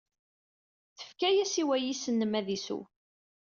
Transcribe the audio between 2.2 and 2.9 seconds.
ad isew.